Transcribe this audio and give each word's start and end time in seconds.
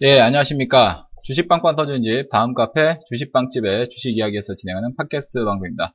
예, 0.00 0.20
안녕하십니까. 0.20 1.08
주식빵빵 1.24 1.74
터지는 1.74 2.04
집, 2.04 2.28
다음 2.30 2.54
카페 2.54 3.00
주식빵집의 3.08 3.88
주식 3.88 4.16
이야기에서 4.16 4.54
진행하는 4.54 4.94
팟캐스트 4.94 5.44
방송입니다. 5.44 5.92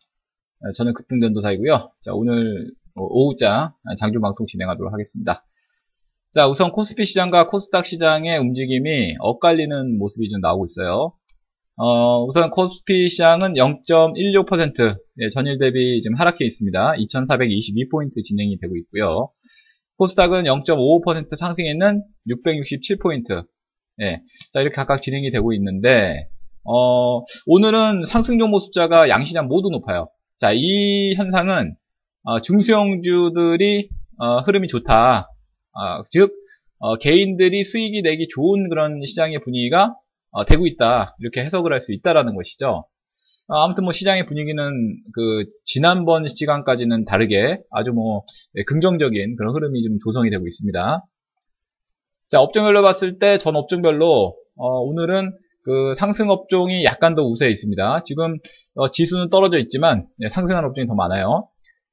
예, 0.67 0.71
저는 0.75 0.93
급등전도사이고요. 0.93 1.93
자, 2.01 2.11
오늘 2.11 2.73
오후자 2.95 3.73
장주 3.97 4.19
방송 4.19 4.45
진행하도록 4.45 4.91
하겠습니다. 4.91 5.45
자, 6.33 6.49
우선 6.49 6.73
코스피 6.73 7.05
시장과 7.05 7.47
코스닥 7.47 7.85
시장의 7.85 8.39
움직임이 8.39 9.15
엇갈리는 9.19 9.97
모습이 9.97 10.27
좀 10.27 10.41
나오고 10.41 10.65
있어요. 10.65 11.13
어, 11.77 12.25
우선 12.25 12.49
코스피 12.49 13.07
시장은 13.07 13.53
0.16% 13.53 14.99
예, 15.21 15.29
전일 15.29 15.57
대비 15.57 16.01
지금 16.01 16.17
하락해 16.17 16.43
있습니다. 16.43 16.95
2422포인트 16.95 18.21
진행이 18.21 18.59
되고 18.59 18.75
있고요. 18.75 19.31
코스닥은 19.95 20.43
0.55% 20.43 21.37
상승했는 21.37 22.03
667포인트. 22.27 23.45
예. 24.01 24.21
자, 24.51 24.61
이렇게 24.61 24.73
각각 24.75 25.01
진행이 25.01 25.31
되고 25.31 25.53
있는데, 25.53 26.27
어, 26.63 27.21
오늘은 27.45 28.05
상승 28.05 28.39
종목 28.39 28.59
숫자가 28.59 29.09
양시장 29.09 29.47
모두 29.47 29.69
높아요. 29.69 30.09
자, 30.37 30.51
이 30.53 31.13
현상은, 31.15 31.75
어, 32.23 32.39
중소형주들이, 32.39 33.89
어, 34.17 34.39
흐름이 34.39 34.67
좋다. 34.67 35.29
어, 35.73 36.03
즉, 36.11 36.33
어, 36.79 36.97
개인들이 36.97 37.63
수익이 37.63 38.01
내기 38.01 38.27
좋은 38.27 38.69
그런 38.69 38.99
시장의 39.05 39.39
분위기가 39.39 39.95
어, 40.31 40.45
되고 40.45 40.65
있다. 40.67 41.15
이렇게 41.19 41.43
해석을 41.43 41.71
할 41.71 41.79
수 41.81 41.93
있다라는 41.93 42.35
것이죠. 42.35 42.85
어, 43.47 43.57
아무튼 43.57 43.83
뭐 43.83 43.93
시장의 43.93 44.25
분위기는 44.25 44.63
그 45.13 45.45
지난번 45.65 46.27
시간까지는 46.27 47.05
다르게 47.05 47.59
아주 47.71 47.91
뭐 47.91 48.23
예, 48.57 48.63
긍정적인 48.63 49.35
그런 49.37 49.55
흐름이 49.55 49.83
좀 49.83 49.97
조성이 50.03 50.29
되고 50.29 50.47
있습니다. 50.47 51.05
자 52.33 52.41
업종별로 52.41 52.81
봤을 52.81 53.19
때 53.19 53.37
전 53.37 53.55
업종별로 53.55 54.35
어, 54.55 54.67
오늘은 54.79 55.37
그 55.63 55.93
상승 55.93 56.31
업종이 56.31 56.83
약간 56.83 57.13
더 57.13 57.21
우세해 57.21 57.51
있습니다. 57.51 58.01
지금 58.05 58.37
어, 58.73 58.89
지수는 58.89 59.29
떨어져 59.29 59.59
있지만 59.59 60.07
예, 60.19 60.29
상승한 60.29 60.65
업종이 60.65 60.87
더 60.87 60.95
많아요. 60.95 61.47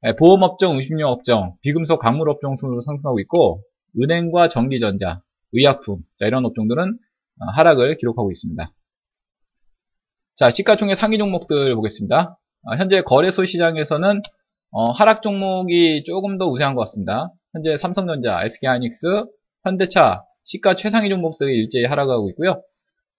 예, 0.06 0.16
보험 0.16 0.42
업종, 0.42 0.76
음식료 0.76 1.08
업종, 1.08 1.56
비금속 1.60 2.00
광물 2.00 2.30
업종 2.30 2.56
순으로 2.56 2.80
상승하고 2.80 3.20
있고 3.20 3.62
은행과 4.02 4.48
전기전자, 4.48 5.20
의약품 5.52 5.98
자, 6.18 6.24
이런 6.24 6.46
업종들은 6.46 6.88
어, 6.88 7.44
하락을 7.56 7.98
기록하고 7.98 8.30
있습니다. 8.30 8.72
자, 10.36 10.48
시가총액 10.48 10.96
상위 10.96 11.18
종목들 11.18 11.74
보겠습니다. 11.74 12.38
아, 12.64 12.76
현재 12.78 13.02
거래소 13.02 13.44
시장에서는 13.44 14.22
어, 14.70 14.90
하락 14.92 15.20
종목이 15.20 16.02
조금 16.04 16.38
더 16.38 16.46
우세한 16.46 16.74
것 16.76 16.80
같습니다. 16.80 17.30
현재 17.52 17.76
삼성전자, 17.76 18.42
SK하이닉스, 18.42 19.26
현대차, 19.64 20.22
시가 20.50 20.74
최상위 20.74 21.08
종목들이 21.10 21.54
일제히 21.54 21.84
하락하고 21.84 22.28
있고요. 22.30 22.62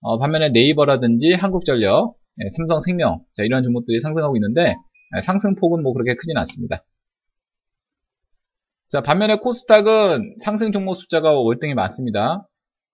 어, 0.02 0.20
반면에 0.20 0.50
네이버라든지 0.50 1.34
한국전력, 1.34 2.18
예, 2.40 2.50
삼성생명, 2.58 3.24
자, 3.34 3.44
이런 3.44 3.64
종목들이 3.64 4.02
상승하고 4.02 4.36
있는데 4.36 4.76
예, 5.16 5.22
상승폭은 5.22 5.82
뭐 5.82 5.94
그렇게 5.94 6.16
크진 6.16 6.36
않습니다. 6.38 6.84
자, 8.90 9.02
반면에 9.02 9.38
코스닥은 9.38 10.36
상승 10.44 10.74
종목 10.74 10.96
숫자가 10.96 11.34
월등히 11.40 11.74
많습니다. 11.74 12.50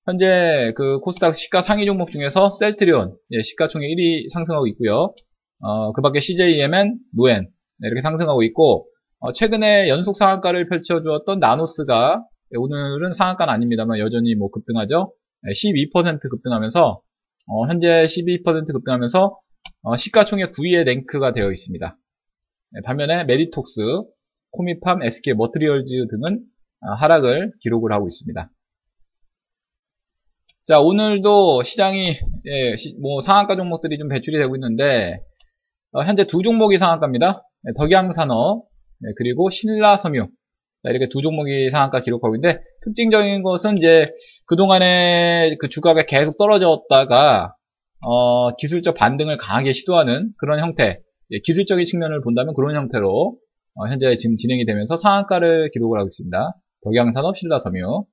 현재 0.06 0.72
그 0.76 1.00
코스닥 1.00 1.36
시가 1.36 1.64
상위 1.64 1.86
종목 1.86 2.12
중에서 2.12 2.54
셀트리온 2.54 3.18
예, 3.32 3.42
시가총액 3.42 3.90
1위 3.90 4.32
상승하고 4.32 4.68
있고요. 4.68 5.16
어, 5.62 5.92
그 5.94 6.02
밖에 6.04 6.20
CJ 6.20 6.46
E&M, 6.46 7.00
로엔 7.16 7.50
네, 7.80 7.88
이렇게 7.88 8.02
상승하고 8.02 8.44
있고 8.44 8.88
어, 9.20 9.32
최근에 9.32 9.90
연속 9.90 10.16
상한가를 10.16 10.68
펼쳐주었던 10.68 11.40
나노스가 11.40 12.22
예, 12.22 12.28
오늘은 12.56 13.14
상한가는 13.14 13.54
아닙니다만 13.54 14.00
여전히 14.00 14.36
뭐 14.36 14.50
급등하죠. 14.50 15.14
예, 15.48 15.52
12% 15.52 16.30
급등하면서 16.30 17.02
어, 17.50 17.68
현재 17.68 18.06
12% 18.06 18.74
급등하면서 18.74 19.40
어, 19.84 19.96
시가총액 19.96 20.52
9위에 20.54 20.84
랭크가 20.86 21.34
되어 21.34 21.52
있습니다. 21.52 21.98
예, 22.76 22.82
반면에 22.86 23.26
메디톡스, 23.26 23.82
코미팜, 24.52 25.04
SK 25.04 25.34
머티리얼즈 25.36 26.08
등은 26.08 26.46
어, 26.82 26.94
하락을 26.94 27.54
기록을 27.62 27.92
하고 27.92 28.08
있습니다. 28.08 28.52
자, 30.64 30.82
오늘도 30.82 31.64
시장이, 31.64 32.14
예, 32.46 32.76
시, 32.76 32.94
뭐, 33.02 33.22
상한가 33.22 33.56
종목들이 33.56 33.98
좀 33.98 34.10
배출이 34.10 34.38
되고 34.38 34.54
있는데, 34.58 35.22
어, 35.94 36.02
현재 36.04 36.28
두 36.28 36.42
종목이 36.42 36.78
상한가입니다. 36.78 37.42
예, 37.68 37.72
덕양산업, 37.78 38.68
예, 39.06 39.14
그리고 39.16 39.50
신라섬유. 39.50 40.28
자, 40.84 40.90
이렇게 40.92 41.10
두 41.10 41.22
종목이 41.22 41.70
상한가 41.70 42.02
기록하고 42.02 42.36
있는데, 42.36 42.62
특징적인 42.84 43.44
것은 43.44 43.78
이제, 43.78 44.08
그동안에 44.46 45.56
그 45.60 45.70
주가가 45.70 46.04
계속 46.04 46.38
떨어졌다가, 46.38 47.54
어, 48.02 48.56
기술적 48.56 48.96
반등을 48.96 49.38
강하게 49.38 49.74
시도하는 49.74 50.32
그런 50.38 50.60
형태, 50.60 51.02
예, 51.32 51.40
기술적인 51.40 51.86
측면을 51.86 52.22
본다면 52.22 52.54
그런 52.54 52.76
형태로, 52.76 53.38
어, 53.76 53.88
현재 53.88 54.18
지금 54.18 54.38
진행이 54.38 54.66
되면서 54.66 54.98
상한가를 54.98 55.72
기록을 55.72 56.00
하고 56.00 56.08
있습니다. 56.08 56.54
덕양산업, 56.84 57.38
신라섬유. 57.38 58.06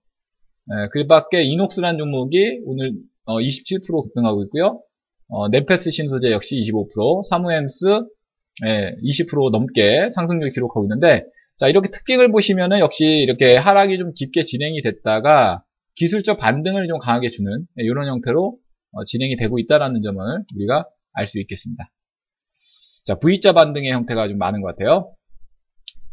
예, 0.73 0.89
그 0.93 1.07
밖에 1.07 1.43
이녹스라는 1.43 1.99
종목이 1.99 2.61
오늘 2.65 2.93
어, 3.27 3.39
27% 3.39 4.03
급등하고 4.03 4.43
있고요. 4.45 4.81
어, 5.29 5.49
네페스 5.49 5.91
신소재 5.91 6.33
역시 6.33 6.57
25%, 6.57 7.25
사무엠스 7.29 8.05
예, 8.67 8.95
20% 9.03 9.51
넘게 9.51 10.11
상승률 10.15 10.51
기록하고 10.51 10.85
있는데 10.85 11.25
자 11.57 11.69
이렇게 11.69 11.89
특징을 11.91 12.31
보시면은 12.33 12.81
역시 12.81 13.05
이렇게 13.05 13.57
하락이 13.57 13.97
좀 13.99 14.13
깊게 14.15 14.43
진행이 14.43 14.83
됐다가 14.83 15.63
기술적 15.97 16.39
반등을 16.39 16.89
좀 16.89 16.99
강하게 16.99 17.31
주는 17.31 17.51
예, 17.81 17.85
이런 17.85 18.09
형태로 18.09 18.59
어, 18.93 19.05
진행이 19.05 19.37
되고 19.37 19.59
있다라는 19.59 20.03
점을 20.03 20.19
우리가 20.57 20.87
알 21.13 21.27
수 21.27 21.39
있겠습니다. 21.41 21.91
자 23.05 23.15
V자 23.17 23.53
반등의 23.53 23.93
형태가 23.93 24.29
좀 24.29 24.39
많은 24.39 24.61
것 24.63 24.77
같아요. 24.77 25.15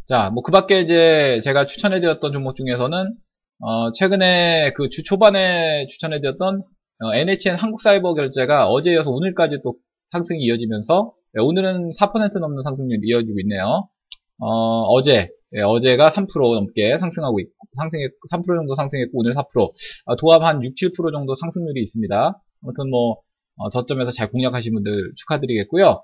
자 0.06 0.30
뭐 0.32 0.44
그 0.44 0.52
밖에 0.52 0.82
이제 0.82 1.40
제가 1.44 1.66
추천해드렸던 1.66 2.34
종목 2.34 2.56
중에서는 2.56 3.16
어, 3.60 3.92
최근에 3.94 4.74
그 4.76 4.90
주 4.90 5.04
초반에 5.04 5.88
추천해드렸던 5.88 6.64
어, 7.04 7.14
NHN 7.16 7.56
한국사이버 7.56 8.14
결제가 8.14 8.68
어제 8.70 8.94
이어서 8.94 9.10
오늘까지 9.12 9.60
또 9.64 9.76
상승이 10.08 10.42
이어지면서 10.44 11.14
네, 11.34 11.42
오늘은 11.42 11.90
4% 11.98 12.40
넘는 12.40 12.62
상승률이 12.62 13.02
이어지고 13.08 13.40
있네요. 13.42 13.88
어, 14.48 15.02
제 15.02 15.30
예, 15.54 15.62
어제가 15.62 16.10
3% 16.10 16.54
넘게 16.54 16.98
상승하고 16.98 17.40
있고, 17.42 17.52
상승했, 17.78 18.12
3% 18.32 18.46
정도 18.56 18.74
상승했고, 18.74 19.20
오늘 19.20 19.34
4%. 19.34 19.74
어, 20.06 20.16
도합 20.16 20.44
한 20.44 20.64
6, 20.64 20.76
7% 20.76 21.12
정도 21.12 21.36
상승률이 21.36 21.82
있습니다. 21.82 22.42
아무튼 22.64 22.90
뭐, 22.90 23.18
어, 23.58 23.70
저점에서 23.70 24.12
잘 24.12 24.30
공략하신 24.30 24.74
분들 24.74 25.12
축하드리겠고요. 25.18 26.04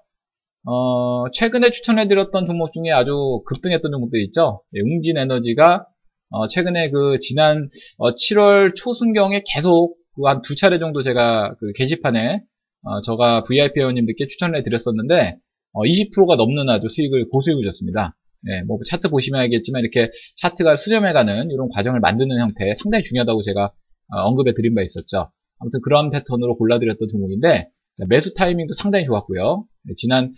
어, 0.66 1.32
최근에 1.32 1.72
추천해드렸던 1.72 2.46
종목 2.46 2.74
중에 2.74 2.92
아주 2.92 3.42
급등했던 3.46 3.90
종목들 3.90 4.20
있죠. 4.26 4.64
예, 4.76 4.82
웅진에너지가 4.82 5.86
어, 6.30 6.48
최근에 6.48 6.90
그 6.90 7.20
지난 7.20 7.70
어, 7.98 8.12
7월 8.12 8.76
초순경에 8.76 9.44
계속 9.48 9.96
그 10.14 10.24
한두 10.26 10.56
차례 10.56 10.78
정도 10.78 11.04
제가 11.04 11.56
그 11.60 11.72
게시판에 11.74 12.42
어, 12.84 13.02
저가 13.02 13.44
VIP 13.44 13.80
회원님들께 13.80 14.28
추천을 14.28 14.58
해드렸었는데 14.58 15.38
20%가 15.74 16.34
어, 16.34 16.36
넘는 16.36 16.68
아주 16.70 16.90
수익을 16.90 17.30
고수익을 17.30 17.64
줬습니다. 17.64 18.17
네, 18.42 18.64
뭐 18.64 18.80
차트 18.88 19.10
보시면 19.10 19.42
알겠지만 19.42 19.82
이렇게 19.82 20.10
차트가 20.38 20.76
수렴해가는 20.78 21.50
이런 21.52 21.70
과정을 21.70 22.00
만드는 22.00 22.40
형태 22.40 22.76
상당히 22.76 23.04
중요하다고 23.04 23.42
제가 23.42 23.74
어, 24.14 24.22
언급해 24.28 24.54
드린 24.54 24.76
바 24.76 24.82
있었죠. 24.82 25.32
아무튼 25.60 25.82
그런 25.82 26.10
패턴으로 26.10 26.58
골라드렸던 26.58 27.08
종목인데 27.08 27.70
매수 28.10 28.34
타이밍도 28.36 28.74
상당히 28.76 29.06
좋았고요. 29.06 29.66
네, 29.84 29.94
지난 29.98 30.32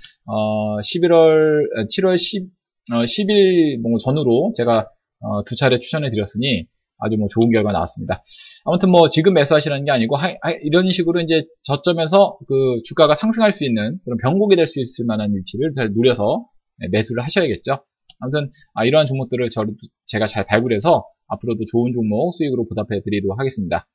11월 0.82 1.88
7월 1.90 2.18
10, 2.18 2.48
10일 2.90 3.82
뭐 3.82 3.98
전후로 4.00 4.54
제가 4.56 4.90
어, 5.22 5.44
두 5.44 5.56
차례 5.56 5.80
추천해 5.80 6.10
드렸으니 6.10 6.68
아주 7.00 7.18
뭐 7.18 7.28
좋은 7.30 7.52
결과 7.52 7.72
나왔습니다. 7.72 8.24
아무튼 8.66 8.92
뭐 8.92 9.10
지금 9.10 9.34
매수하시라는 9.34 9.86
게 9.86 9.92
아니고 9.92 10.16
하, 10.16 10.28
하, 10.42 10.52
이런 10.64 10.92
식으로 10.92 11.22
이제 11.22 11.46
저점에서 11.64 12.38
그 12.48 12.82
주가가 12.86 13.16
상승할 13.16 13.52
수 13.52 13.66
있는 13.66 14.00
그런 14.04 14.18
변곡이 14.22 14.56
될 14.56 14.68
수 14.68 14.80
있을 14.82 15.06
만한 15.06 15.34
위치를 15.36 15.74
잘 15.76 15.94
노려서 15.94 16.46
네, 16.78 16.88
매수를 16.90 17.24
하셔야겠죠. 17.24 17.84
아무튼 18.20 18.52
아, 18.74 18.86
이러한 18.86 19.06
종목들을 19.06 19.50
저, 19.50 19.66
제가 20.06 20.28
잘 20.28 20.46
발굴해서 20.46 21.06
앞으로도 21.28 21.66
좋은 21.72 21.94
종목 21.94 22.34
수익으로 22.34 22.68
보답해 22.68 23.02
드리도록 23.04 23.40
하겠습니다. 23.40 23.88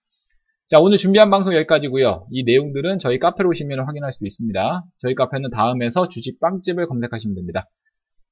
자 0.67 0.81
오늘 0.81 0.97
준비한 0.97 1.31
방송 1.31 1.55
여기까지고요. 1.55 2.27
이 2.31 2.43
내용들은 2.45 2.99
저희 2.99 3.19
카페로 3.19 3.51
오시면 3.51 3.81
확인할 3.87 4.13
수 4.13 4.25
있습니다. 4.25 4.85
저희 4.97 5.15
카페는 5.15 5.51
다음에서 5.51 6.09
주식 6.09 6.41
빵집을 6.41 6.87
검색하시면 6.89 7.35
됩니다. 7.35 7.69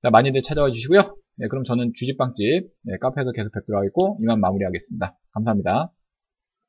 자 0.00 0.10
많이들 0.10 0.40
찾아와 0.40 0.70
주시고요. 0.70 1.02
네, 1.36 1.48
그럼 1.48 1.64
저는 1.64 1.92
주식 1.94 2.16
빵집 2.16 2.70
네, 2.84 2.98
카페에서 3.00 3.32
계속 3.32 3.52
뵙도록 3.52 3.80
하겠고 3.80 4.18
이만 4.22 4.40
마무리하겠습니다. 4.40 5.16
감사합니다. 5.32 5.92